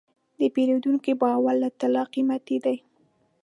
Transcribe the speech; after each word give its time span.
د 0.39 0.41
پیرودونکي 0.53 1.11
باور 1.21 1.55
له 1.63 1.69
طلا 1.79 2.03
قیمتي 2.13 2.57
دی. 2.65 2.77